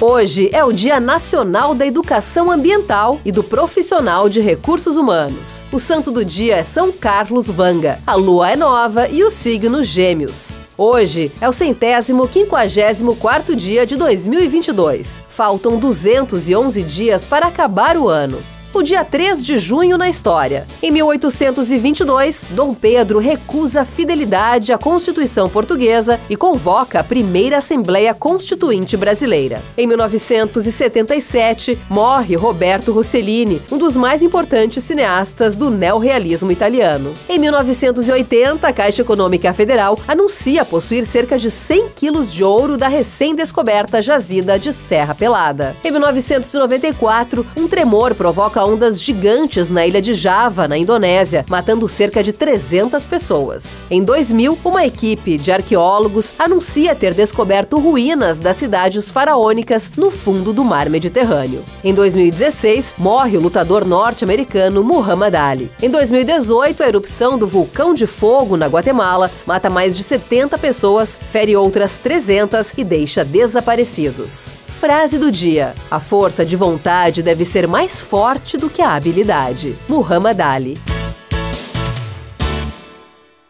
Hoje 0.00 0.50
é 0.52 0.64
o 0.64 0.72
Dia 0.72 0.98
Nacional 0.98 1.74
da 1.74 1.86
Educação 1.86 2.50
Ambiental 2.50 3.20
e 3.24 3.30
do 3.30 3.42
Profissional 3.42 4.28
de 4.28 4.40
Recursos 4.40 4.96
Humanos. 4.96 5.64
O 5.70 5.78
santo 5.78 6.10
do 6.10 6.24
dia 6.24 6.56
é 6.56 6.62
São 6.62 6.90
Carlos 6.90 7.46
Vanga. 7.46 8.00
A 8.06 8.14
lua 8.14 8.50
é 8.50 8.56
nova 8.56 9.08
e 9.08 9.22
o 9.22 9.30
signo 9.30 9.84
Gêmeos. 9.84 10.58
Hoje 10.76 11.30
é 11.40 11.48
o 11.48 11.52
centésimo 11.52 12.26
quinquagésimo 12.26 13.14
quarto 13.16 13.54
dia 13.54 13.86
de 13.86 13.96
2022. 13.96 15.22
Faltam 15.28 15.78
211 15.78 16.82
dias 16.82 17.24
para 17.24 17.46
acabar 17.46 17.96
o 17.96 18.08
ano 18.08 18.38
o 18.74 18.82
dia 18.82 19.04
3 19.04 19.44
de 19.44 19.58
junho 19.58 19.98
na 19.98 20.08
história. 20.08 20.66
Em 20.82 20.90
1822, 20.90 22.46
Dom 22.50 22.72
Pedro 22.72 23.18
recusa 23.18 23.84
fidelidade 23.84 24.72
à 24.72 24.78
Constituição 24.78 25.48
Portuguesa 25.48 26.18
e 26.28 26.36
convoca 26.36 27.00
a 27.00 27.04
primeira 27.04 27.58
Assembleia 27.58 28.14
Constituinte 28.14 28.96
Brasileira. 28.96 29.60
Em 29.76 29.86
1977, 29.86 31.78
morre 31.88 32.34
Roberto 32.34 32.92
Rossellini, 32.92 33.60
um 33.70 33.76
dos 33.76 33.94
mais 33.94 34.22
importantes 34.22 34.82
cineastas 34.82 35.54
do 35.54 35.68
neorrealismo 35.68 36.50
italiano. 36.50 37.12
Em 37.28 37.38
1980, 37.38 38.66
a 38.66 38.72
Caixa 38.72 39.02
Econômica 39.02 39.52
Federal 39.52 39.98
anuncia 40.08 40.64
possuir 40.64 41.04
cerca 41.04 41.38
de 41.38 41.50
100 41.50 41.90
quilos 41.90 42.32
de 42.32 42.42
ouro 42.42 42.78
da 42.78 42.88
recém-descoberta 42.88 44.00
jazida 44.00 44.58
de 44.58 44.72
Serra 44.72 45.14
Pelada. 45.14 45.76
Em 45.84 45.90
1994, 45.90 47.46
um 47.56 47.68
tremor 47.68 48.14
provoca 48.14 48.61
ondas 48.64 49.02
gigantes 49.02 49.70
na 49.70 49.86
ilha 49.86 50.00
de 50.00 50.14
Java, 50.14 50.68
na 50.68 50.78
Indonésia, 50.78 51.44
matando 51.48 51.88
cerca 51.88 52.22
de 52.22 52.32
300 52.32 53.06
pessoas. 53.06 53.82
Em 53.90 54.02
2000, 54.02 54.58
uma 54.64 54.86
equipe 54.86 55.38
de 55.38 55.50
arqueólogos 55.50 56.34
anuncia 56.38 56.94
ter 56.94 57.14
descoberto 57.14 57.78
ruínas 57.78 58.38
das 58.38 58.56
cidades 58.56 59.10
faraônicas 59.10 59.90
no 59.96 60.10
fundo 60.10 60.52
do 60.52 60.64
mar 60.64 60.88
Mediterrâneo. 60.88 61.64
Em 61.82 61.92
2016, 61.92 62.94
morre 62.98 63.36
o 63.36 63.40
lutador 63.40 63.84
norte-americano 63.84 64.82
Muhammad 64.82 65.34
Ali. 65.34 65.70
Em 65.82 65.90
2018, 65.90 66.82
a 66.82 66.88
erupção 66.88 67.38
do 67.38 67.46
vulcão 67.46 67.94
de 67.94 68.06
fogo 68.06 68.56
na 68.56 68.66
Guatemala 68.66 69.30
mata 69.46 69.68
mais 69.68 69.96
de 69.96 70.04
70 70.04 70.56
pessoas, 70.58 71.18
fere 71.30 71.56
outras 71.56 71.96
300 71.96 72.72
e 72.76 72.84
deixa 72.84 73.24
desaparecidos. 73.24 74.61
Frase 74.82 75.16
do 75.16 75.30
dia: 75.30 75.76
A 75.88 76.00
força 76.00 76.44
de 76.44 76.56
vontade 76.56 77.22
deve 77.22 77.44
ser 77.44 77.68
mais 77.68 78.00
forte 78.00 78.56
do 78.56 78.68
que 78.68 78.82
a 78.82 78.96
habilidade. 78.96 79.76
Muhammad 79.88 80.40
Ali. 80.40 80.91